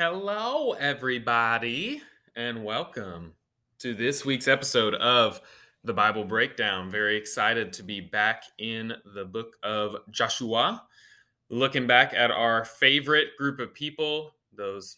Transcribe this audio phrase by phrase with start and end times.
[0.00, 2.00] hello, everybody,
[2.34, 3.34] and welcome
[3.78, 5.42] to this week's episode of
[5.84, 6.90] the Bible Breakdown.
[6.90, 10.84] Very excited to be back in the book of Joshua,
[11.50, 14.96] looking back at our favorite group of people, those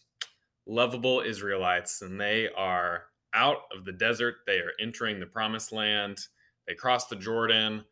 [0.65, 4.35] lovable Israelites, and they are out of the desert.
[4.47, 6.17] They are entering the promised land.
[6.65, 7.83] They cross the Jordan.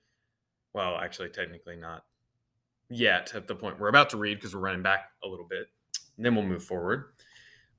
[0.74, 2.06] Well, actually, technically not
[2.90, 5.68] yet at the point we're about to read because we're running back a little bit.
[6.22, 7.06] And then we'll move forward.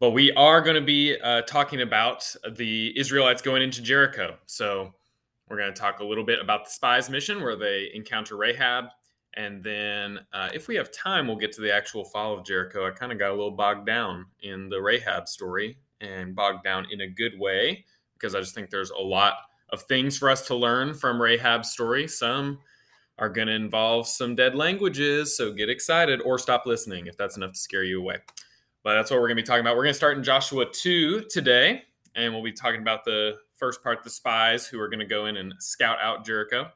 [0.01, 4.37] But we are going to be uh, talking about the Israelites going into Jericho.
[4.47, 4.95] So
[5.49, 8.87] we're going to talk a little bit about the spies mission where they encounter Rahab.
[9.35, 12.85] And then, uh, if we have time, we'll get to the actual fall of Jericho.
[12.85, 16.89] I kind of got a little bogged down in the Rahab story and bogged down
[16.91, 17.85] in a good way
[18.15, 19.35] because I just think there's a lot
[19.69, 22.09] of things for us to learn from Rahab's story.
[22.09, 22.59] Some
[23.19, 27.37] are going to involve some dead languages, so get excited or stop listening if that's
[27.37, 28.19] enough to scare you away.
[28.83, 29.77] But that's what we're going to be talking about.
[29.77, 31.83] We're going to start in Joshua 2 today,
[32.17, 35.27] and we'll be talking about the first part, the spies who are going to go
[35.27, 36.69] in and scout out Jericho.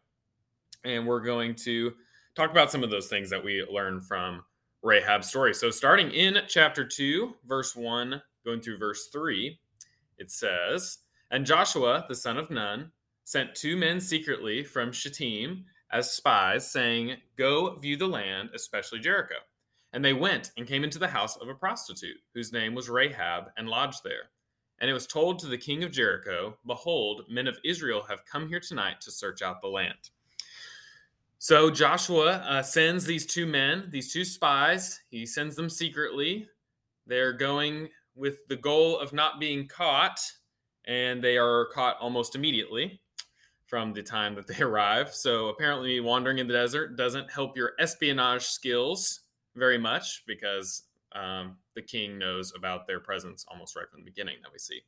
[0.84, 1.95] And we're going to
[2.37, 4.45] talk about some of those things that we learned from
[4.83, 5.53] Rahab's story.
[5.53, 9.59] So, starting in chapter 2, verse 1, going through verse 3,
[10.19, 10.98] it says,
[11.33, 12.92] And Joshua, the son of Nun,
[13.25, 19.37] sent two men secretly from Shittim as spies, saying, Go view the land, especially Jericho.
[19.92, 23.45] And they went and came into the house of a prostitute, whose name was Rahab,
[23.56, 24.31] and lodged there.
[24.79, 28.48] And it was told to the king of Jericho, Behold, men of Israel have come
[28.48, 30.11] here tonight to search out the land.
[31.39, 36.48] So Joshua uh, sends these two men, these two spies, he sends them secretly.
[37.07, 40.19] They're going with the goal of not being caught,
[40.87, 43.01] and they are caught almost immediately
[43.67, 45.12] from the time that they arrive.
[45.12, 49.20] So apparently, wandering in the desert doesn't help your espionage skills
[49.55, 54.36] very much because um, the king knows about their presence almost right from the beginning
[54.42, 54.80] that we see.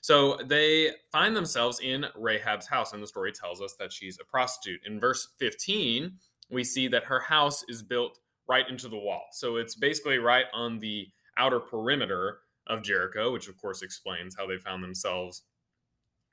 [0.00, 4.24] So they find themselves in Rahab's house, and the story tells us that she's a
[4.24, 4.80] prostitute.
[4.84, 6.12] In verse 15,
[6.50, 8.18] we see that her house is built
[8.48, 9.26] right into the wall.
[9.32, 14.46] So it's basically right on the outer perimeter of Jericho, which of course explains how
[14.46, 15.42] they found themselves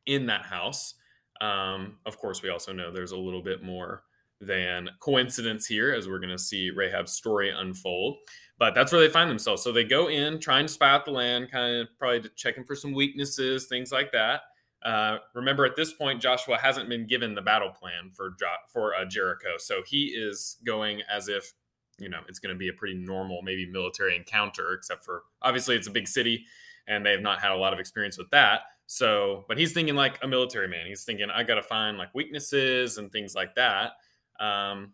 [0.05, 0.95] in that house.
[1.43, 4.03] Um, of course, we also know there's a little bit more
[4.39, 8.17] than coincidence here, as we're going to see Rahab's story unfold.
[8.57, 9.61] But that's where they find themselves.
[9.61, 12.75] So they go in, trying to spy out the land, kind of probably checking for
[12.75, 14.41] some weaknesses, things like that.
[14.85, 18.95] Uh, remember, at this point, Joshua hasn't been given the battle plan for jo- for
[18.95, 21.53] uh, Jericho, so he is going as if
[21.99, 25.77] you know it's going to be a pretty normal, maybe military encounter, except for obviously
[25.77, 26.45] it's a big city,
[26.85, 28.61] and they have not had a lot of experience with that.
[28.93, 30.85] So, but he's thinking like a military man.
[30.85, 33.93] He's thinking, I got to find like weaknesses and things like that.
[34.39, 34.91] Um,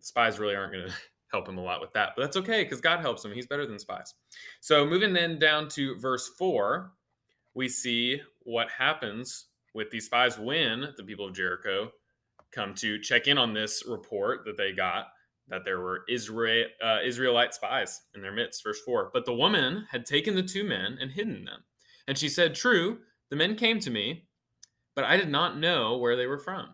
[0.00, 0.94] spies really aren't going to
[1.30, 3.32] help him a lot with that, but that's okay because God helps him.
[3.32, 4.14] He's better than spies.
[4.62, 6.92] So, moving then down to verse four,
[7.52, 11.92] we see what happens with these spies when the people of Jericho
[12.52, 15.08] come to check in on this report that they got
[15.48, 18.64] that there were Israel, uh, Israelite spies in their midst.
[18.64, 21.64] Verse 4 But the woman had taken the two men and hidden them.
[22.08, 23.00] And she said, True,
[23.32, 24.26] the men came to me,
[24.94, 26.66] but I did not know where they were from.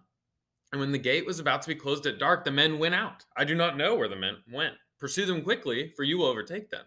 [0.73, 3.25] And when the gate was about to be closed at dark, the men went out.
[3.37, 4.75] I do not know where the men went.
[4.99, 6.87] Pursue them quickly, for you will overtake them.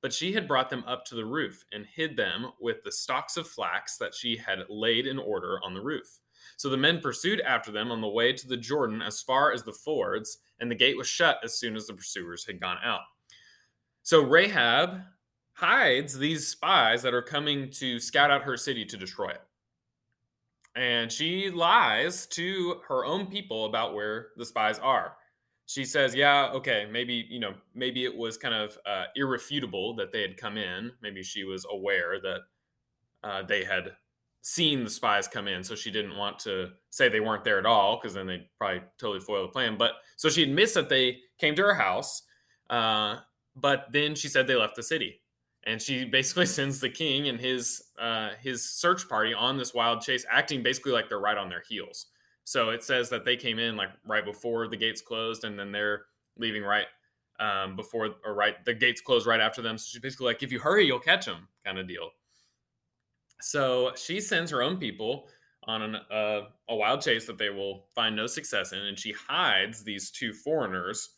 [0.00, 3.36] But she had brought them up to the roof and hid them with the stalks
[3.36, 6.20] of flax that she had laid in order on the roof.
[6.56, 9.64] So the men pursued after them on the way to the Jordan as far as
[9.64, 13.02] the fords, and the gate was shut as soon as the pursuers had gone out.
[14.02, 15.02] So Rahab
[15.54, 19.42] hides these spies that are coming to scout out her city to destroy it.
[20.76, 25.16] And she lies to her own people about where the spies are.
[25.66, 30.12] She says, Yeah, okay, maybe, you know, maybe it was kind of uh, irrefutable that
[30.12, 30.90] they had come in.
[31.00, 32.40] Maybe she was aware that
[33.22, 33.92] uh, they had
[34.42, 35.62] seen the spies come in.
[35.62, 38.82] So she didn't want to say they weren't there at all because then they'd probably
[38.98, 39.78] totally foil the plan.
[39.78, 42.22] But so she admits that they came to her house.
[42.68, 43.18] Uh,
[43.56, 45.20] but then she said they left the city
[45.66, 50.02] and she basically sends the king and his uh, his search party on this wild
[50.02, 52.06] chase, acting basically like they're right on their heels.
[52.44, 55.72] So it says that they came in like right before the gates closed, and then
[55.72, 56.02] they're
[56.38, 56.86] leaving right
[57.40, 59.78] um, before or right the gates closed right after them.
[59.78, 62.10] So she's basically like, if you hurry, you'll catch them, kind of deal.
[63.40, 65.28] So she sends her own people
[65.64, 69.12] on an, uh, a wild chase that they will find no success in, and she
[69.12, 71.13] hides these two foreigners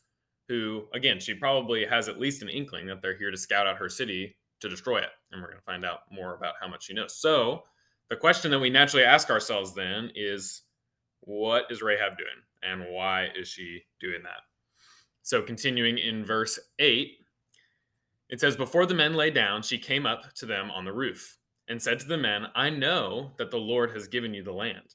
[0.48, 3.78] who, again, she probably has at least an inkling that they're here to scout out
[3.78, 5.10] her city to destroy it.
[5.32, 7.16] And we're going to find out more about how much she knows.
[7.16, 7.64] So,
[8.08, 10.62] the question that we naturally ask ourselves then is
[11.20, 12.28] what is Rahab doing
[12.62, 14.42] and why is she doing that?
[15.22, 17.12] So, continuing in verse 8,
[18.28, 21.36] It says, Before the men lay down, she came up to them on the roof
[21.68, 24.94] and said to the men, I know that the Lord has given you the land,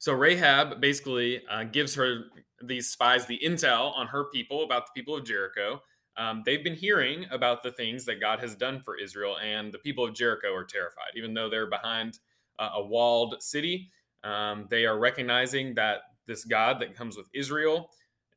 [0.00, 2.24] So Rahab basically uh, gives her
[2.64, 5.82] these spies the intel on her people about the people of Jericho.
[6.16, 9.78] Um, they've been hearing about the things that God has done for Israel, and the
[9.78, 12.18] people of Jericho are terrified, even though they're behind
[12.58, 13.90] uh, a walled city.
[14.24, 17.90] Um, they are recognizing that this God that comes with Israel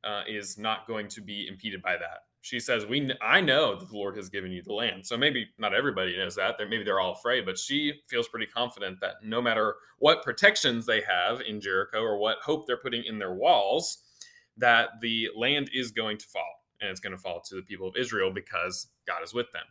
[0.03, 2.25] uh, is not going to be impeded by that.
[2.43, 5.47] She says, "We, I know that the Lord has given you the land." So maybe
[5.57, 6.57] not everybody knows that.
[6.59, 11.01] Maybe they're all afraid, but she feels pretty confident that no matter what protections they
[11.01, 13.99] have in Jericho or what hope they're putting in their walls,
[14.57, 17.87] that the land is going to fall, and it's going to fall to the people
[17.87, 19.63] of Israel because God is with them.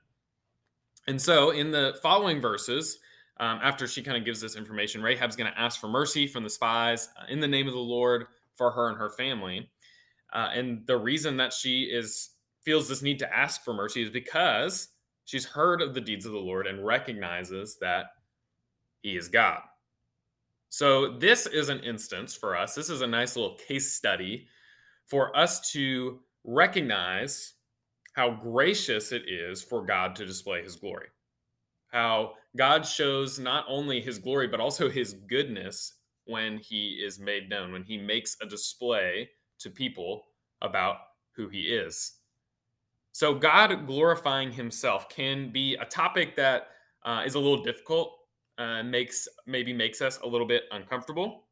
[1.07, 3.01] And so, in the following verses,
[3.37, 6.43] um, after she kind of gives this information, Rahab's going to ask for mercy from
[6.43, 9.69] the spies uh, in the name of the Lord for her and her family.
[10.33, 12.31] Uh, and the reason that she is
[12.65, 14.89] feels this need to ask for mercy is because
[15.25, 18.07] she's heard of the deeds of the Lord and recognizes that
[19.03, 19.61] he is God.
[20.69, 22.75] So this is an instance for us.
[22.75, 24.47] This is a nice little case study
[25.07, 27.55] for us to recognize
[28.15, 31.09] how gracious it is for God to display his glory.
[31.89, 35.95] How God shows not only his glory, but also his goodness
[36.25, 39.29] when he is made known, when he makes a display
[39.59, 40.25] to people
[40.63, 40.97] about
[41.37, 42.13] who he is.
[43.13, 46.69] So, God glorifying himself can be a topic that
[47.05, 48.15] uh, is a little difficult,
[48.59, 51.45] uh, makes maybe makes us a little bit uncomfortable.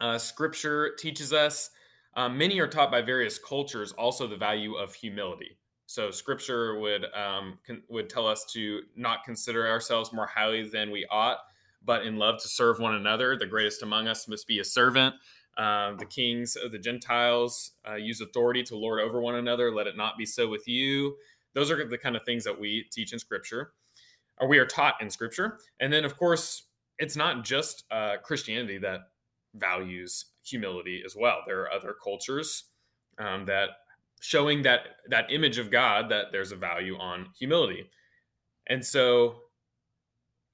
[0.00, 1.70] Uh, scripture teaches us,
[2.16, 5.58] uh, many are taught by various cultures, also the value of humility.
[5.86, 10.90] So, Scripture would um, con- would tell us to not consider ourselves more highly than
[10.90, 11.38] we ought,
[11.84, 13.36] but in love to serve one another.
[13.36, 15.14] The greatest among us must be a servant.
[15.56, 19.70] Uh, the kings of the Gentiles uh, use authority to lord over one another.
[19.72, 21.16] Let it not be so with you.
[21.54, 23.72] Those are the kind of things that we teach in Scripture,
[24.38, 25.58] or we are taught in Scripture.
[25.78, 26.64] And then, of course,
[26.98, 29.00] it's not just uh, Christianity that
[29.54, 31.38] values humility as well.
[31.46, 32.64] There are other cultures
[33.18, 33.70] um, that
[34.20, 37.90] showing that that image of God that there's a value on humility.
[38.66, 39.36] And so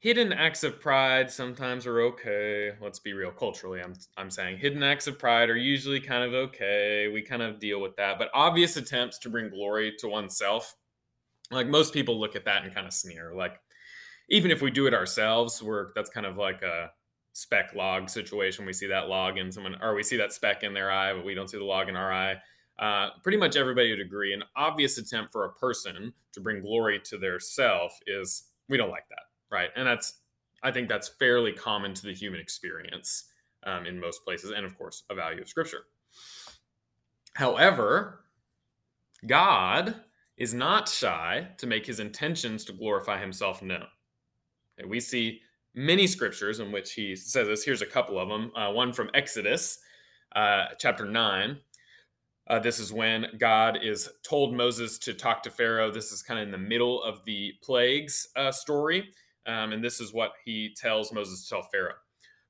[0.00, 2.72] hidden acts of pride sometimes are okay.
[2.80, 3.80] Let's be real culturally.
[3.80, 7.08] I'm I'm saying hidden acts of pride are usually kind of okay.
[7.08, 8.18] We kind of deal with that.
[8.18, 10.74] But obvious attempts to bring glory to oneself,
[11.50, 13.34] like most people look at that and kind of sneer.
[13.34, 13.60] Like
[14.30, 16.90] even if we do it ourselves, we're that's kind of like a
[17.32, 18.66] speck log situation.
[18.66, 21.24] We see that log in someone or we see that speck in their eye, but
[21.24, 22.36] we don't see the log in our eye.
[22.78, 24.32] Uh, pretty much everybody would agree.
[24.32, 28.88] An obvious attempt for a person to bring glory to their self is we don't
[28.88, 29.70] like that right?
[29.76, 30.14] And that's
[30.62, 33.24] I think that's fairly common to the human experience
[33.64, 35.84] um, in most places, and of course, a value of Scripture.
[37.34, 38.20] However,
[39.26, 39.96] God
[40.36, 43.86] is not shy to make his intentions to glorify himself known.
[44.78, 45.40] Okay, we see
[45.74, 47.64] many scriptures in which he says this.
[47.64, 48.50] Here's a couple of them.
[48.56, 49.78] Uh, one from Exodus,
[50.34, 51.58] uh, chapter 9.
[52.48, 55.90] Uh, this is when God is told Moses to talk to Pharaoh.
[55.90, 59.10] This is kind of in the middle of the plagues uh, story.
[59.50, 61.94] Um, and this is what he tells Moses to tell Pharaoh.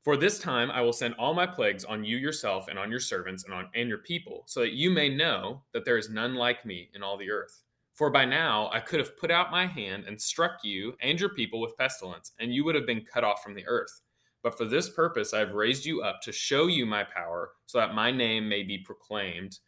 [0.02, 3.00] For this time I will send all my plagues on you yourself and on your
[3.00, 6.34] servants and on and your people, so that you may know that there is none
[6.34, 7.62] like me in all the earth.
[7.94, 11.30] For by now I could have put out my hand and struck you and your
[11.30, 14.00] people with pestilence, and you would have been cut off from the earth.
[14.42, 17.78] But for this purpose I have raised you up to show you my power, so
[17.78, 19.58] that my name may be proclaimed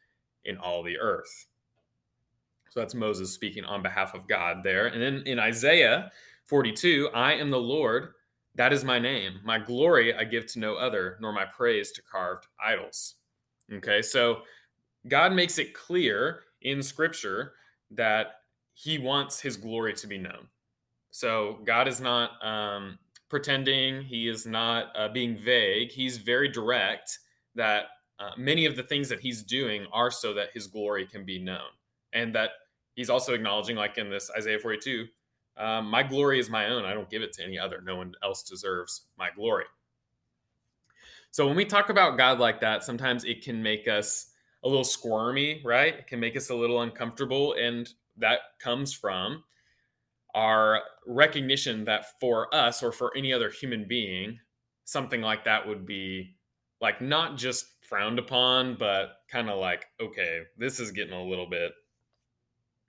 [0.44, 1.46] in all the earth.
[2.70, 4.86] So that's Moses speaking on behalf of God there.
[4.86, 6.10] And then in Isaiah
[6.52, 8.12] 42 I am the Lord,
[8.56, 9.40] that is my name.
[9.42, 13.14] My glory I give to no other, nor my praise to carved idols.
[13.72, 14.42] Okay, so
[15.08, 17.54] God makes it clear in scripture
[17.92, 18.34] that
[18.74, 20.46] he wants his glory to be known.
[21.10, 22.98] So God is not um,
[23.30, 25.90] pretending, he is not uh, being vague.
[25.90, 27.18] He's very direct
[27.54, 27.84] that
[28.20, 31.38] uh, many of the things that he's doing are so that his glory can be
[31.38, 31.70] known.
[32.12, 32.50] And that
[32.94, 35.06] he's also acknowledging, like in this Isaiah 42,
[35.56, 36.84] um, my glory is my own.
[36.84, 37.80] I don't give it to any other.
[37.82, 39.64] No one else deserves my glory.
[41.30, 44.26] So when we talk about God like that, sometimes it can make us
[44.64, 45.94] a little squirmy, right?
[45.94, 47.54] It can make us a little uncomfortable.
[47.54, 49.42] And that comes from
[50.34, 54.38] our recognition that for us or for any other human being,
[54.84, 56.36] something like that would be
[56.80, 61.48] like not just frowned upon, but kind of like, okay, this is getting a little
[61.48, 61.72] bit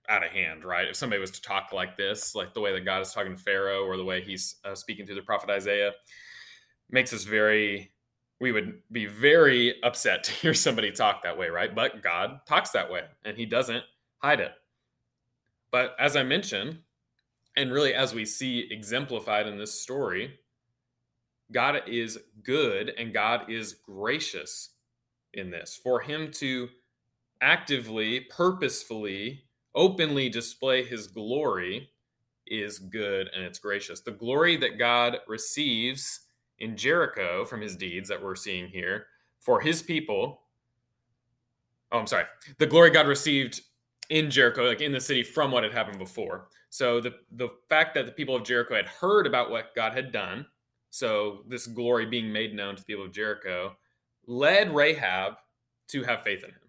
[0.08, 0.88] out of hand, right?
[0.88, 3.42] If somebody was to talk like this, like the way that God is talking to
[3.42, 5.92] Pharaoh or the way he's uh, speaking through the prophet Isaiah,
[6.90, 7.92] makes us very,
[8.40, 11.74] we would be very upset to hear somebody talk that way, right?
[11.74, 13.84] But God talks that way and he doesn't
[14.18, 14.52] hide it.
[15.70, 16.78] But as I mentioned,
[17.56, 20.38] and really as we see exemplified in this story,
[21.52, 24.70] God is good and God is gracious
[25.32, 25.78] in this.
[25.82, 26.68] For him to
[27.40, 29.44] actively, purposefully,
[29.74, 31.90] openly display his glory
[32.46, 34.00] is good and it's gracious.
[34.00, 36.20] The glory that God receives
[36.58, 39.06] in Jericho from his deeds that we're seeing here
[39.40, 40.42] for his people.
[41.92, 42.24] Oh, I'm sorry.
[42.58, 43.62] The glory God received
[44.10, 46.48] in Jericho, like in the city, from what had happened before.
[46.70, 50.12] So the the fact that the people of Jericho had heard about what God had
[50.12, 50.46] done,
[50.90, 53.76] so this glory being made known to the people of Jericho,
[54.26, 55.34] led Rahab
[55.88, 56.63] to have faith in him.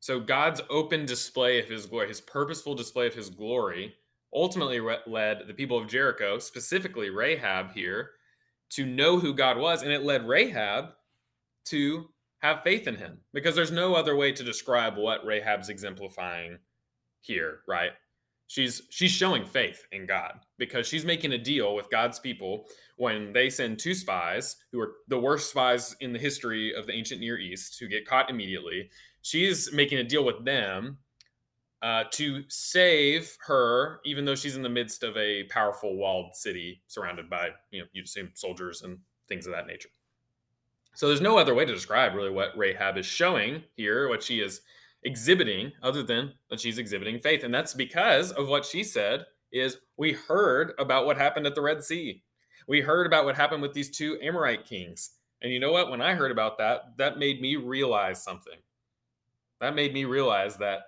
[0.00, 3.94] So God's open display of his glory, his purposeful display of his glory,
[4.34, 8.12] ultimately led the people of Jericho, specifically Rahab here,
[8.70, 9.82] to know who God was.
[9.82, 10.90] And it led Rahab
[11.66, 12.08] to
[12.40, 16.58] have faith in him because there's no other way to describe what Rahab's exemplifying
[17.20, 17.90] here, right?
[18.46, 22.66] She's she's showing faith in God because she's making a deal with God's people
[22.96, 26.92] when they send two spies who are the worst spies in the history of the
[26.92, 28.90] ancient Near East who get caught immediately.
[29.22, 30.98] She's making a deal with them
[31.82, 36.82] uh, to save her, even though she's in the midst of a powerful walled city
[36.86, 38.98] surrounded by, you know, you'd assume soldiers and
[39.28, 39.88] things of that nature.
[40.94, 44.40] So there's no other way to describe really what Rahab is showing here, what she
[44.40, 44.60] is
[45.04, 47.44] exhibiting, other than that she's exhibiting faith.
[47.44, 51.62] And that's because of what she said is we heard about what happened at the
[51.62, 52.22] Red Sea.
[52.68, 55.12] We heard about what happened with these two Amorite kings.
[55.42, 55.90] And you know what?
[55.90, 58.58] When I heard about that, that made me realize something.
[59.60, 60.80] That made me realize that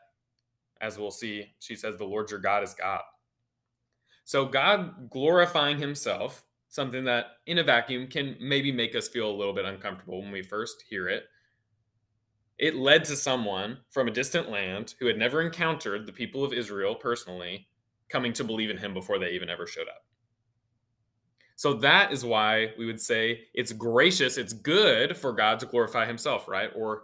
[0.82, 3.00] as we'll see, she says, the Lord your God is God.
[4.24, 9.32] So, God glorifying himself, something that in a vacuum can maybe make us feel a
[9.36, 11.24] little bit uncomfortable when we first hear it.
[12.58, 16.52] It led to someone from a distant land who had never encountered the people of
[16.52, 17.68] Israel personally
[18.08, 20.04] coming to believe in him before they even ever showed up.
[21.56, 26.06] So that is why we would say it's gracious, it's good for God to glorify
[26.06, 26.70] himself, right?
[26.74, 27.02] Or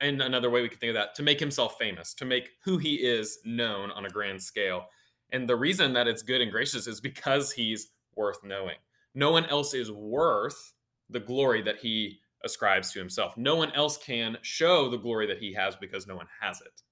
[0.00, 2.78] and another way we could think of that to make himself famous, to make who
[2.78, 4.86] he is known on a grand scale.
[5.30, 8.76] And the reason that it's good and gracious is because he's worth knowing.
[9.14, 10.72] No one else is worth
[11.10, 13.36] the glory that he ascribes to himself.
[13.36, 16.82] No one else can show the glory that he has because no one has it.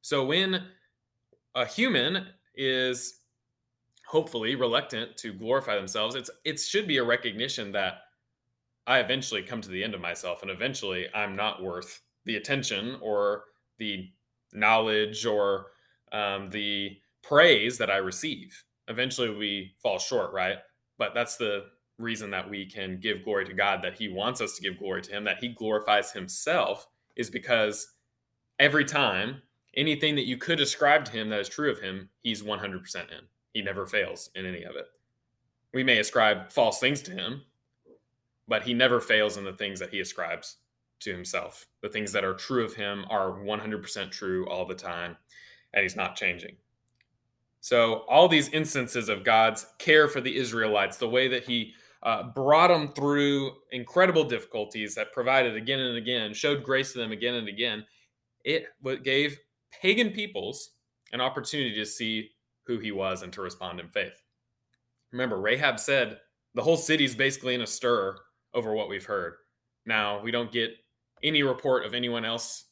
[0.00, 0.64] So when
[1.54, 3.20] a human is
[4.06, 8.00] hopefully reluctant to glorify themselves, it's it should be a recognition that
[8.88, 12.96] I eventually come to the end of myself and eventually I'm not worth the attention
[13.02, 13.44] or
[13.78, 14.10] the
[14.54, 15.66] knowledge or
[16.10, 18.64] um, the praise that I receive.
[18.88, 20.56] Eventually we fall short, right?
[20.96, 21.66] But that's the
[21.98, 25.02] reason that we can give glory to God, that He wants us to give glory
[25.02, 27.92] to Him, that He glorifies Himself, is because
[28.58, 29.42] every time
[29.76, 33.26] anything that you could ascribe to Him that is true of Him, He's 100% in.
[33.52, 34.86] He never fails in any of it.
[35.74, 37.42] We may ascribe false things to Him,
[38.48, 40.56] but he never fails in the things that he ascribes
[41.00, 41.66] to himself.
[41.82, 45.16] The things that are true of him are 100% true all the time,
[45.74, 46.56] and he's not changing.
[47.60, 52.22] So, all these instances of God's care for the Israelites, the way that he uh,
[52.22, 57.34] brought them through incredible difficulties that provided again and again, showed grace to them again
[57.34, 57.84] and again,
[58.44, 58.66] it
[59.02, 59.38] gave
[59.82, 60.70] pagan peoples
[61.12, 62.30] an opportunity to see
[62.64, 64.22] who he was and to respond in faith.
[65.10, 66.18] Remember, Rahab said
[66.54, 68.16] the whole city's basically in a stir
[68.54, 69.34] over what we've heard.
[69.86, 70.72] Now, we don't get
[71.22, 72.64] any report of anyone else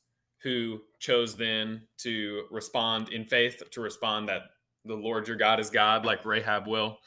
[0.43, 4.43] who chose then to respond in faith, to respond that
[4.85, 6.99] the Lord your God is God, like Rahab will.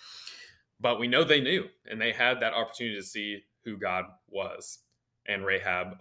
[0.79, 4.79] But we know they knew, and they had that opportunity to see who God was.
[5.27, 5.99] And Rahab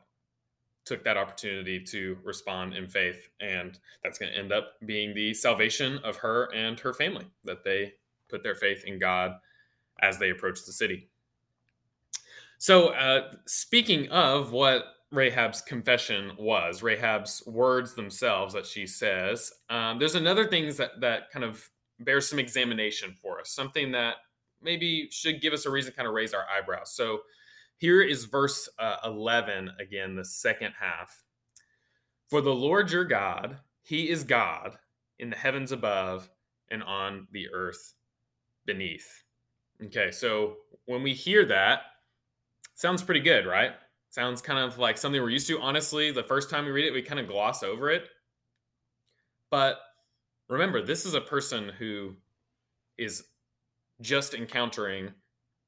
[0.84, 3.28] took that opportunity to respond in faith.
[3.40, 7.62] And that's going to end up being the salvation of her and her family, that
[7.62, 7.92] they
[8.28, 9.32] put their faith in God
[10.00, 11.08] as they approach the city.
[12.58, 19.98] So, uh, speaking of what Rahab's confession was, Rahab's words themselves that she says, um,
[19.98, 21.68] there's another things that that kind of
[22.00, 24.16] bears some examination for us, something that
[24.60, 26.92] maybe should give us a reason to kind of raise our eyebrows.
[26.94, 27.20] So,
[27.76, 31.22] here is verse uh, 11 again, the second half.
[32.28, 34.76] For the Lord your God, He is God
[35.20, 36.28] in the heavens above
[36.72, 37.94] and on the earth
[38.66, 39.22] beneath.
[39.84, 41.82] Okay, so when we hear that,
[42.78, 43.72] sounds pretty good, right?
[44.10, 45.60] Sounds kind of like something we're used to.
[45.60, 48.08] Honestly, the first time we read it, we kind of gloss over it.
[49.50, 49.80] But
[50.48, 52.14] remember, this is a person who
[52.96, 53.24] is
[54.00, 55.12] just encountering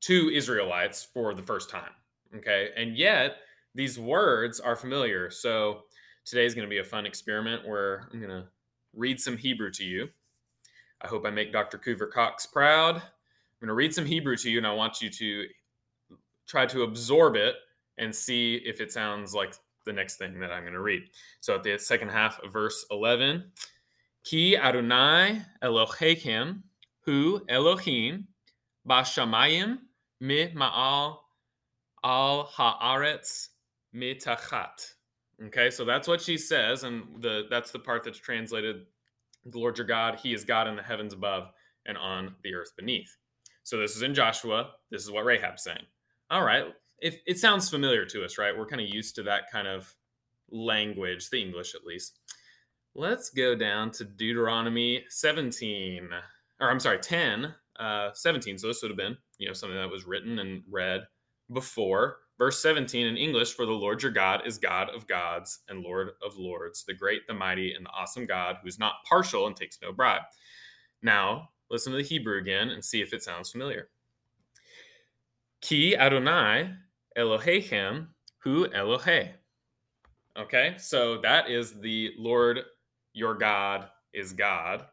[0.00, 1.90] two Israelites for the first time.
[2.36, 2.70] Okay.
[2.76, 3.38] And yet
[3.74, 5.30] these words are familiar.
[5.30, 5.82] So
[6.24, 8.46] today is going to be a fun experiment where I'm going to
[8.94, 10.08] read some Hebrew to you.
[11.02, 11.76] I hope I make Dr.
[11.76, 12.96] Coover Cox proud.
[12.96, 13.02] I'm
[13.60, 15.46] going to read some Hebrew to you, and I want you to
[16.50, 17.54] try to absorb it
[17.98, 19.54] and see if it sounds like
[19.86, 21.02] the next thing that I'm going to read.
[21.40, 23.44] So at the second half of verse 11,
[24.24, 26.62] Ki Adonai Elohechem,
[27.04, 28.26] Hu Elohim,
[28.88, 29.78] Bashamayim,
[30.20, 31.18] Mi Ma'al
[32.04, 33.48] Al Haaretz
[33.94, 34.94] Mitachat.
[35.46, 38.84] Okay, so that's what she says, and the that's the part that's translated
[39.46, 41.50] the Lord your God, He is God in the heavens above
[41.86, 43.16] and on the earth beneath.
[43.62, 44.72] So this is in Joshua.
[44.90, 45.86] This is what Rahab's saying.
[46.30, 46.64] All right,
[47.00, 48.56] if it sounds familiar to us, right?
[48.56, 49.92] We're kind of used to that kind of
[50.50, 52.20] language, the English at least.
[52.94, 56.08] Let's go down to Deuteronomy 17,
[56.60, 58.58] or I'm sorry, 10, uh, 17.
[58.58, 61.00] So this would have been, you know, something that was written and read
[61.52, 62.18] before.
[62.38, 66.10] Verse 17 in English For the Lord your God is God of gods and Lord
[66.24, 69.56] of lords, the great, the mighty, and the awesome God who is not partial and
[69.56, 70.22] takes no bribe.
[71.02, 73.88] Now, listen to the Hebrew again and see if it sounds familiar.
[75.60, 76.70] Ki Adonai
[77.16, 79.30] Elohechem Hu Elohe.
[80.38, 82.60] Okay, so that is the Lord
[83.12, 84.86] your God is God.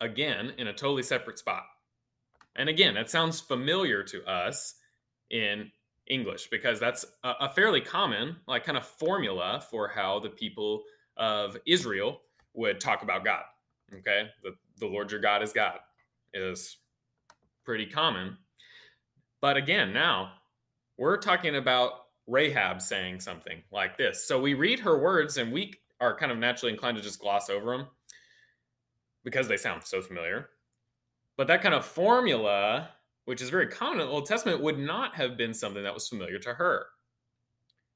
[0.00, 1.64] Again, in a totally separate spot.
[2.56, 4.74] And again, that sounds familiar to us
[5.30, 5.70] in
[6.06, 10.82] English because that's a, a fairly common, like, kind of formula for how the people
[11.16, 12.20] of Israel
[12.54, 13.42] would talk about God.
[13.94, 15.78] Okay, the, the Lord your God is God
[16.34, 16.78] is
[17.64, 18.36] pretty common.
[19.42, 20.32] But again, now
[20.96, 24.26] we're talking about Rahab saying something like this.
[24.26, 27.50] So we read her words and we are kind of naturally inclined to just gloss
[27.50, 27.88] over them
[29.24, 30.48] because they sound so familiar.
[31.36, 32.88] But that kind of formula
[33.24, 36.08] which is very common in the Old Testament, would not have been something that was
[36.08, 36.86] familiar to her.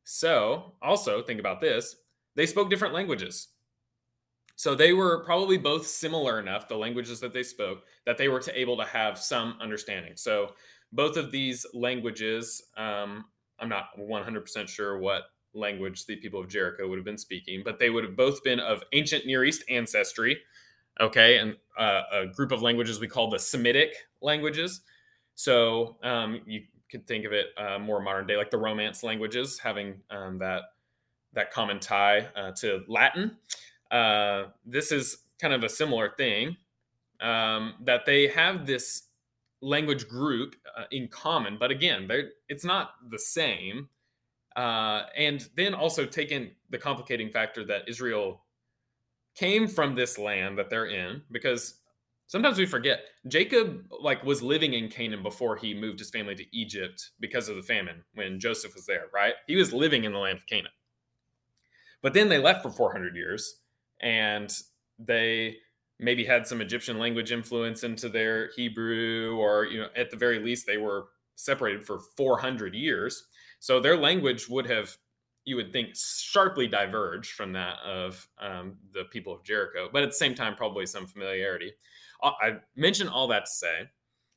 [0.05, 1.97] So, also think about this
[2.37, 3.49] they spoke different languages.
[4.57, 8.41] So they were probably both similar enough, the languages that they spoke, that they were
[8.41, 10.13] to able to have some understanding.
[10.17, 10.53] So
[10.97, 13.27] both of these languages, um,
[13.61, 17.79] I'm not 100% sure what language the people of Jericho would have been speaking, but
[17.79, 20.39] they would have both been of ancient Near East ancestry.
[20.99, 24.81] Okay, and uh, a group of languages we call the Semitic languages.
[25.35, 29.59] So um, you could think of it uh, more modern day, like the Romance languages,
[29.59, 30.63] having um, that
[31.35, 33.37] that common tie uh, to Latin.
[33.91, 36.57] Uh, this is kind of a similar thing
[37.21, 39.03] um, that they have this
[39.67, 42.09] language group uh, in common, but again,
[42.49, 43.89] it's not the same.
[44.55, 48.45] Uh, and then also take in the complicating factor that Israel
[49.35, 51.75] came from this land that they're in, because
[52.29, 56.45] sometimes we forget jacob like was living in canaan before he moved his family to
[56.57, 60.19] egypt because of the famine when joseph was there right he was living in the
[60.19, 60.73] land of canaan
[62.03, 63.61] but then they left for 400 years
[64.01, 64.53] and
[64.99, 65.57] they
[65.99, 70.39] maybe had some egyptian language influence into their hebrew or you know at the very
[70.39, 73.25] least they were separated for 400 years
[73.61, 74.97] so their language would have
[75.45, 80.09] you would think sharply diverged from that of um, the people of jericho but at
[80.09, 81.73] the same time probably some familiarity
[82.23, 83.91] I mention all that to say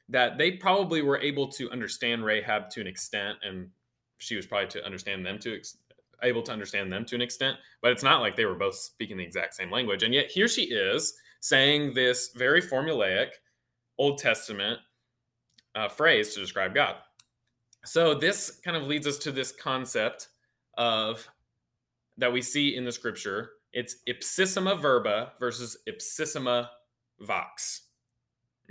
[0.09, 3.69] that they probably were able to understand Rahab to an extent, and
[4.17, 5.77] she was probably to understand them to ex-
[6.23, 7.57] able to understand them to an extent.
[7.81, 10.47] But it's not like they were both speaking the exact same language, and yet here
[10.47, 13.29] she is saying this very formulaic
[13.97, 14.79] Old Testament
[15.75, 16.95] uh, phrase to describe God.
[17.85, 20.29] So this kind of leads us to this concept
[20.77, 21.27] of
[22.17, 23.51] that we see in the scripture.
[23.71, 26.69] It's ipsissima verba versus ipsissima
[27.19, 27.83] vox.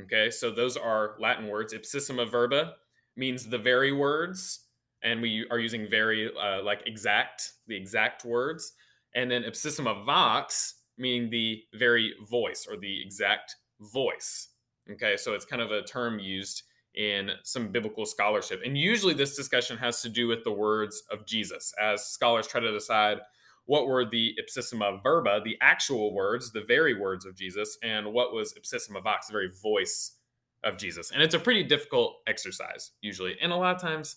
[0.01, 1.73] Okay, so those are Latin words.
[1.75, 2.75] Ipsissima verba
[3.17, 4.61] means the very words,
[5.03, 8.73] and we are using very uh, like exact, the exact words.
[9.15, 14.49] And then ipsissima vox meaning the very voice or the exact voice.
[14.91, 16.63] Okay, so it's kind of a term used
[16.95, 18.61] in some biblical scholarship.
[18.65, 22.61] And usually this discussion has to do with the words of Jesus as scholars try
[22.61, 23.19] to decide
[23.67, 28.33] what were the ipsissima verba, the actual words, the very words of Jesus, and what
[28.33, 30.17] was ipsissima vox, the very voice
[30.65, 31.11] of Jesus.
[31.11, 34.17] And it's a pretty difficult exercise usually, and a lot of times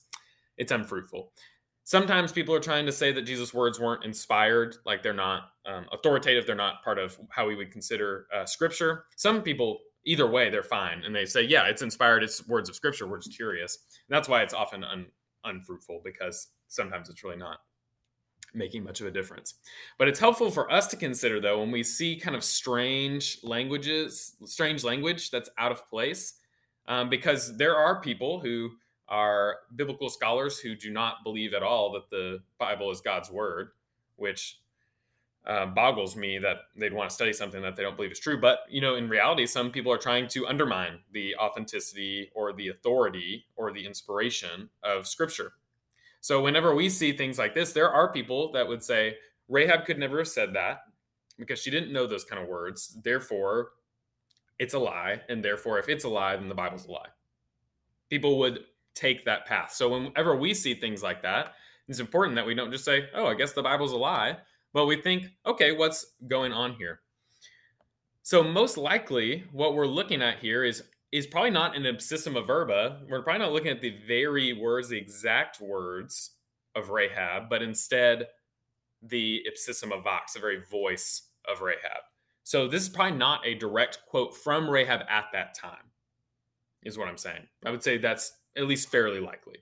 [0.57, 1.33] it's unfruitful.
[1.91, 5.87] Sometimes people are trying to say that Jesus' words weren't inspired, like they're not um,
[5.91, 9.03] authoritative, they're not part of how we would consider uh, scripture.
[9.17, 11.03] Some people, either way, they're fine.
[11.03, 13.77] And they say, yeah, it's inspired, it's words of scripture, we're just curious.
[14.07, 15.07] And that's why it's often un-
[15.43, 17.57] unfruitful because sometimes it's really not
[18.53, 19.55] making much of a difference.
[19.97, 24.37] But it's helpful for us to consider, though, when we see kind of strange languages,
[24.45, 26.35] strange language that's out of place,
[26.87, 28.71] um, because there are people who
[29.11, 33.71] are biblical scholars who do not believe at all that the Bible is God's word,
[34.15, 34.57] which
[35.45, 38.39] uh, boggles me that they'd want to study something that they don't believe is true.
[38.39, 42.69] But you know, in reality, some people are trying to undermine the authenticity or the
[42.69, 45.53] authority or the inspiration of Scripture.
[46.21, 49.17] So whenever we see things like this, there are people that would say
[49.49, 50.83] Rahab could never have said that
[51.37, 52.95] because she didn't know those kind of words.
[53.03, 53.71] Therefore,
[54.57, 55.21] it's a lie.
[55.27, 57.09] And therefore, if it's a lie, then the Bible's a lie.
[58.09, 58.59] People would
[58.95, 59.71] take that path.
[59.73, 61.53] So whenever we see things like that,
[61.87, 64.37] it's important that we don't just say, oh, I guess the Bible's a lie,
[64.73, 67.01] but we think, okay, what's going on here?
[68.23, 73.01] So most likely what we're looking at here is is probably not an ipsissima verba.
[73.09, 76.31] We're probably not looking at the very words, the exact words
[76.73, 78.27] of Rahab, but instead
[79.01, 82.03] the ipsissima vox, the very voice of Rahab.
[82.43, 85.91] So this is probably not a direct quote from Rahab at that time,
[86.83, 87.47] is what I'm saying.
[87.65, 89.57] I would say that's at least fairly likely.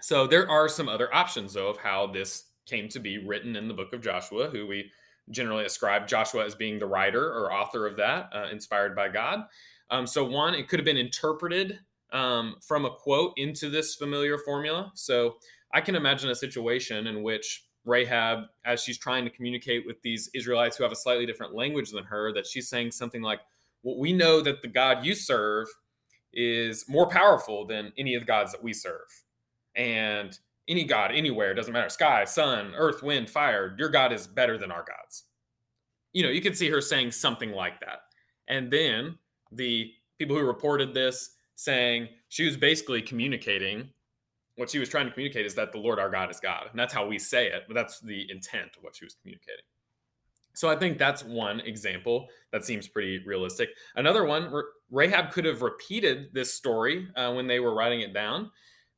[0.00, 3.68] So there are some other options, though, of how this came to be written in
[3.68, 4.90] the book of Joshua, who we
[5.30, 9.44] generally ascribe Joshua as being the writer or author of that, uh, inspired by God.
[9.90, 11.78] Um, so, one, it could have been interpreted
[12.12, 14.90] um, from a quote into this familiar formula.
[14.94, 15.36] So,
[15.72, 20.30] I can imagine a situation in which Rahab, as she's trying to communicate with these
[20.34, 23.40] Israelites who have a slightly different language than her, that she's saying something like,
[23.82, 25.68] Well, we know that the God you serve
[26.32, 29.22] is more powerful than any of the gods that we serve.
[29.74, 34.58] And any God anywhere, doesn't matter sky, sun, earth, wind, fire, your God is better
[34.58, 35.24] than our gods.
[36.12, 38.00] You know, you could see her saying something like that.
[38.48, 39.18] And then
[39.50, 43.90] the people who reported this saying she was basically communicating
[44.56, 46.68] what she was trying to communicate is that the Lord our God is God.
[46.70, 49.64] And that's how we say it, but that's the intent of what she was communicating.
[50.54, 53.70] So I think that's one example that seems pretty realistic.
[53.96, 54.52] Another one,
[54.92, 58.50] Rahab could have repeated this story uh, when they were writing it down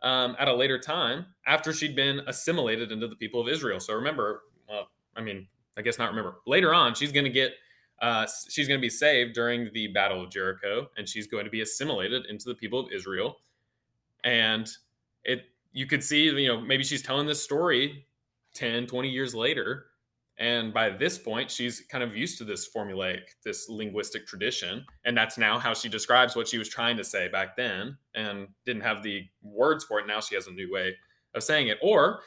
[0.02, 3.80] um, at a later time after she'd been assimilated into the people of Israel.
[3.80, 5.46] So remember, well, I mean,
[5.78, 6.36] I guess not remember.
[6.46, 7.52] Later on, she's going to get
[8.02, 11.50] uh, she's going to be saved during the Battle of Jericho, and she's going to
[11.50, 13.36] be assimilated into the people of Israel.
[14.24, 14.68] And
[15.24, 18.06] it, you could see, you know, maybe she's telling this story
[18.54, 19.86] 10, 20 years later.
[20.38, 24.84] And by this point, she's kind of used to this formulaic, this linguistic tradition.
[25.04, 28.48] And that's now how she describes what she was trying to say back then and
[28.66, 30.08] didn't have the words for it.
[30.08, 30.96] Now she has a new way
[31.34, 31.78] of saying it.
[31.82, 32.20] Or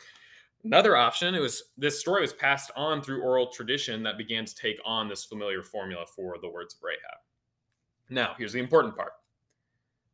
[0.64, 4.56] Another option, it was this story was passed on through oral tradition that began to
[4.56, 7.20] take on this familiar formula for the words of Rahab.
[8.10, 9.14] Now, here's the important part.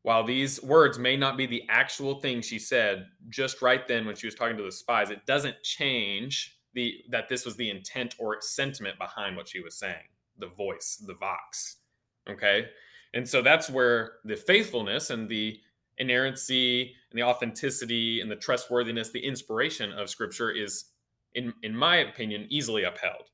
[0.01, 4.15] While these words may not be the actual thing she said just right then when
[4.15, 8.15] she was talking to the spies, it doesn't change the that this was the intent
[8.19, 10.07] or sentiment behind what she was saying,
[10.37, 11.77] the voice, the vox.
[12.29, 12.67] Okay?
[13.13, 15.59] And so that's where the faithfulness and the
[15.99, 20.85] inerrancy and the authenticity and the trustworthiness, the inspiration of Scripture is,
[21.35, 23.29] in in my opinion, easily upheld.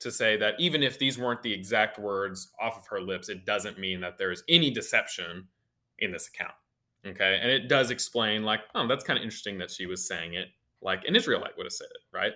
[0.00, 3.46] To say that even if these weren't the exact words off of her lips, it
[3.46, 5.48] doesn't mean that there is any deception
[6.00, 6.52] in this account.
[7.06, 10.34] Okay, and it does explain, like, oh, that's kind of interesting that she was saying
[10.34, 10.48] it
[10.82, 12.32] like an Israelite would have said it, right?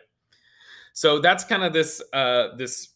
[0.93, 2.91] So that's kind of this uh, this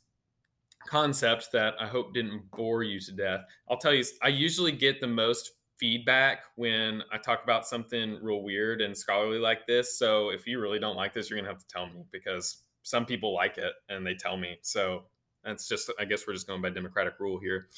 [0.86, 3.44] concept that I hope didn't bore you to death.
[3.70, 8.42] I'll tell you, I usually get the most feedback when I talk about something real
[8.42, 9.98] weird and scholarly like this.
[9.98, 13.06] So if you really don't like this, you're gonna have to tell me because some
[13.06, 14.58] people like it and they tell me.
[14.62, 15.04] So
[15.44, 17.68] that's just, I guess we're just going by democratic rule here.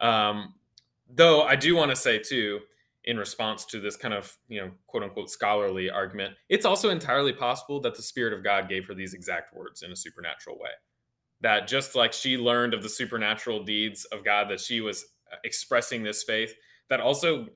[0.00, 0.54] Um,
[1.10, 2.60] though I do want to say too,
[3.04, 7.32] in response to this kind of you know quote unquote scholarly argument, it's also entirely
[7.32, 10.70] possible that the Spirit of God gave her these exact words in a supernatural way.
[11.40, 15.36] That just like she learned of the supernatural deeds of God, that she was uh,
[15.44, 16.54] expressing this faith
[16.88, 17.48] that also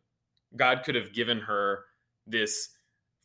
[0.56, 1.84] God could have given her
[2.26, 2.70] this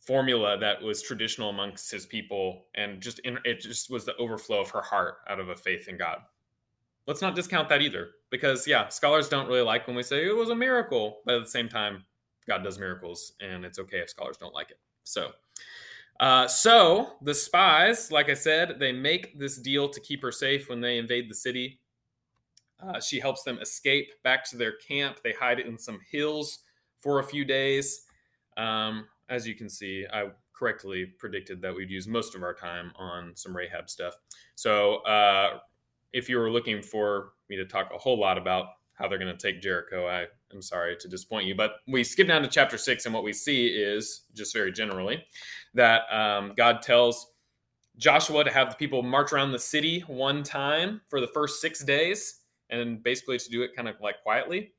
[0.02, 4.60] formula that was traditional amongst his people and just in, it just was the overflow
[4.60, 6.18] of her heart out of a faith in God.
[7.08, 10.36] Let's not discount that either because yeah, scholars don't really like when we say it
[10.36, 12.04] was a miracle, but at the same time
[12.48, 14.80] God does miracles and it's okay if scholars don't like it.
[15.04, 15.32] So
[16.22, 20.70] uh, so the spies, like I said, they make this deal to keep her safe
[20.70, 21.80] when they invade the city.
[22.80, 25.18] Uh, she helps them escape back to their camp.
[25.24, 26.60] They hide in some hills
[27.00, 28.06] for a few days.
[28.56, 32.92] Um, as you can see, I correctly predicted that we'd use most of our time
[32.98, 34.20] on some Rahab stuff.
[34.54, 35.60] So, uh,
[36.14, 38.68] if you were looking for me to talk a whole lot about
[39.02, 41.56] how they're going to take Jericho, I am sorry to disappoint you.
[41.56, 45.24] But we skip down to chapter six, and what we see is just very generally
[45.74, 47.28] that um, God tells
[47.98, 51.84] Joshua to have the people march around the city one time for the first six
[51.84, 54.74] days, and basically to do it kind of like quietly,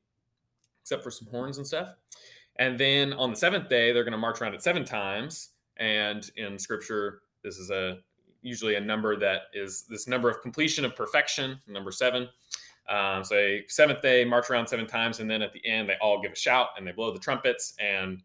[0.81, 1.95] except for some horns and stuff.
[2.57, 5.49] And then on the seventh day, they're going to march around it seven times.
[5.77, 7.99] And in scripture, this is a
[8.43, 12.27] usually a number that is this number of completion of perfection, number seven.
[12.89, 15.95] Um, so a seventh day, march around seven times, and then at the end, they
[16.01, 18.21] all give a shout and they blow the trumpets, and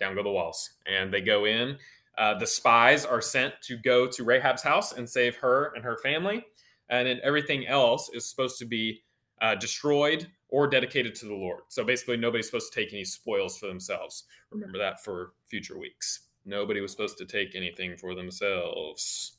[0.00, 0.70] down go the walls.
[0.86, 1.76] And they go in.
[2.16, 5.98] Uh, the spies are sent to go to Rahab's house and save her and her
[5.98, 6.44] family.
[6.88, 9.02] And then everything else is supposed to be
[9.40, 11.62] uh, destroyed or dedicated to the Lord.
[11.68, 14.24] So basically, nobody's supposed to take any spoils for themselves.
[14.50, 16.20] Remember that for future weeks.
[16.44, 19.32] Nobody was supposed to take anything for themselves.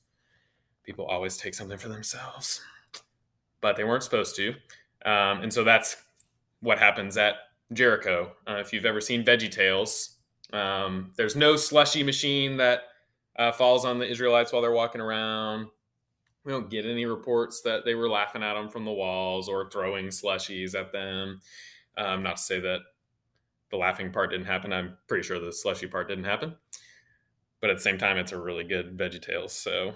[0.84, 2.62] People always take something for themselves,
[3.66, 4.50] but they weren't supposed to.
[5.10, 5.98] Um, and so that's
[6.60, 7.38] what happens at
[7.74, 8.32] Jericho.
[8.48, 10.18] Uh, if you've ever seen Veggie Tales,
[10.54, 12.84] um, there's no slushy machine that
[13.40, 15.66] uh, falls on the Israelites while they're walking around.
[16.44, 19.68] We don't get any reports that they were laughing at them from the walls or
[19.68, 21.42] throwing slushies at them.
[21.98, 22.82] Um, not to say that
[23.72, 24.72] the laughing part didn't happen.
[24.72, 26.54] I'm pretty sure the slushy part didn't happen
[27.66, 29.50] but at the same time, it's a really good VeggieTales.
[29.50, 29.96] So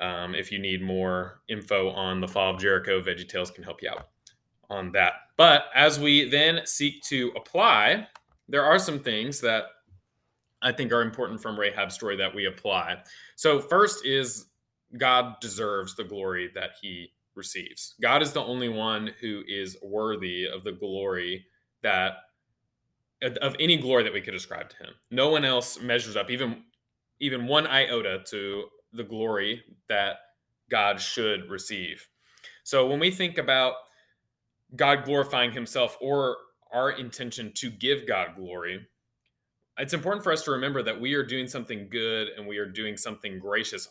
[0.00, 3.90] um, if you need more info on the fall of Jericho, VeggieTales can help you
[3.90, 4.08] out
[4.68, 5.12] on that.
[5.36, 8.06] But as we then seek to apply,
[8.48, 9.64] there are some things that
[10.62, 13.02] I think are important from Rahab's story that we apply.
[13.36, 14.46] So first is
[14.98, 17.94] God deserves the glory that he receives.
[18.00, 21.46] God is the only one who is worthy of the glory
[21.82, 22.14] that
[23.22, 24.94] of any glory that we could ascribe to him.
[25.10, 26.64] No one else measures up even
[27.20, 30.16] even one iota to the glory that
[30.70, 32.08] God should receive.
[32.64, 33.74] So when we think about
[34.76, 36.36] God glorifying himself or
[36.72, 38.86] our intention to give God glory,
[39.78, 42.66] it's important for us to remember that we are doing something good and we are
[42.66, 43.88] doing something gracious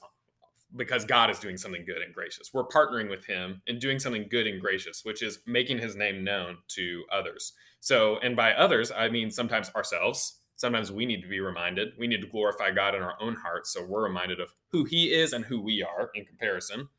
[0.76, 2.52] because God is doing something good and gracious.
[2.54, 6.24] We're partnering with Him and doing something good and gracious, which is making His name
[6.24, 7.54] known to others.
[7.80, 10.39] So, and by others, I mean sometimes ourselves.
[10.60, 11.94] Sometimes we need to be reminded.
[11.98, 13.72] We need to glorify God in our own hearts.
[13.72, 16.90] So we're reminded of who He is and who we are in comparison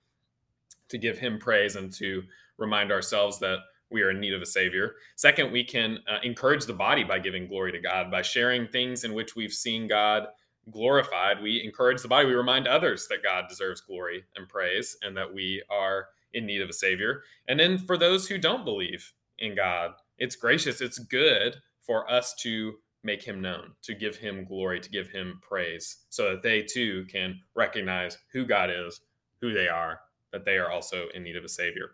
[0.89, 2.23] to give Him praise and to
[2.57, 3.59] remind ourselves that
[3.91, 4.95] we are in need of a Savior.
[5.17, 9.05] Second, we can uh, encourage the body by giving glory to God, by sharing things
[9.05, 10.29] in which we've seen God
[10.71, 12.27] glorified, we encourage the body.
[12.27, 16.63] We remind others that God deserves glory and praise and that we are in need
[16.63, 17.23] of a Savior.
[17.49, 22.35] And then for those who don't believe in God, it's gracious, it's good for us
[22.41, 26.63] to make him known, to give him glory, to give him praise, so that they
[26.63, 29.01] too can recognize who God is,
[29.41, 30.01] who they are,
[30.33, 31.93] that they are also in need of a Savior.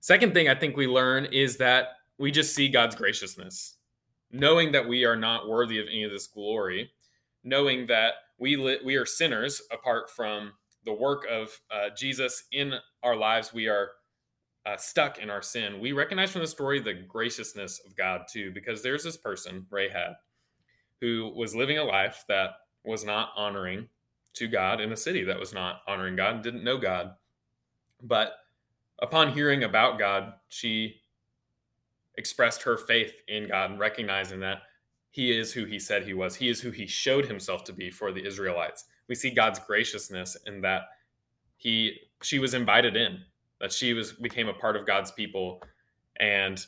[0.00, 3.76] Second thing I think we learn is that we just see God's graciousness.
[4.30, 6.90] Knowing that we are not worthy of any of this glory,
[7.44, 10.52] knowing that we li- we are sinners apart from
[10.84, 13.52] the work of uh, Jesus in our lives.
[13.52, 13.90] We are
[14.64, 15.80] uh, stuck in our sin.
[15.80, 20.14] We recognize from the story the graciousness of God too, because there's this person Rahab
[21.00, 22.50] who was living a life that
[22.84, 23.88] was not honoring
[24.34, 27.12] to God in a city that was not honoring God and didn't know God.
[28.02, 28.34] But
[29.00, 31.02] upon hearing about God, she
[32.16, 34.58] expressed her faith in God and recognizing that
[35.10, 36.36] he is who he said he was.
[36.36, 38.84] He is who he showed himself to be for the Israelites.
[39.08, 40.82] We see God's graciousness in that
[41.56, 43.20] he she was invited in,
[43.62, 45.62] that she was became a part of God's people.
[46.16, 46.64] And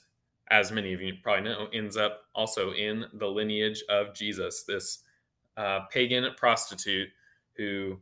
[0.48, 5.00] as many of you probably know, ends up also in the lineage of Jesus, this
[5.56, 7.08] uh, pagan prostitute
[7.56, 7.98] who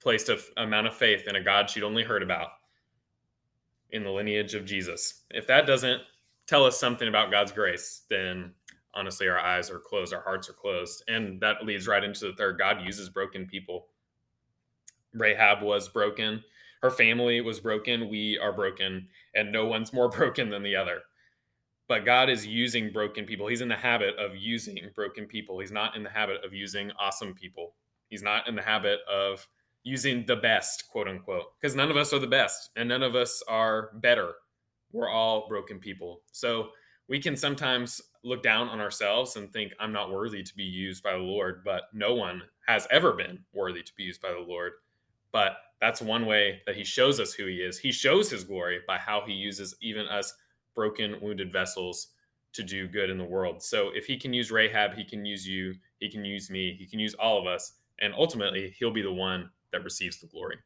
[0.00, 2.48] placed a f- amount of faith in a God she'd only heard about
[3.90, 5.22] in the lineage of Jesus.
[5.30, 6.00] If that doesn't
[6.46, 8.52] tell us something about God's grace, then
[8.94, 11.04] honestly our eyes are closed our hearts are closed.
[11.08, 13.88] And that leads right into the third god uses broken people.
[15.12, 16.42] Rahab was broken
[16.82, 21.02] her family was broken we are broken and no one's more broken than the other.
[21.88, 23.46] But god is using broken people.
[23.46, 25.58] He's in the habit of using broken people.
[25.58, 27.74] He's not in the habit of using awesome people.
[28.08, 29.46] He's not in the habit of
[29.84, 33.14] using the best quote unquote because none of us are the best and none of
[33.14, 34.34] us are better.
[34.92, 36.22] We're all broken people.
[36.32, 36.68] So
[37.08, 41.02] we can sometimes look down on ourselves and think, I'm not worthy to be used
[41.02, 44.38] by the Lord, but no one has ever been worthy to be used by the
[44.38, 44.72] Lord.
[45.32, 47.76] But that's one way that he shows us who he is.
[47.76, 50.32] He shows his glory by how he uses even us
[50.76, 52.06] broken, wounded vessels
[52.52, 53.60] to do good in the world.
[53.64, 56.86] So if he can use Rahab, he can use you, he can use me, he
[56.86, 60.56] can use all of us, and ultimately he'll be the one that receives the glory.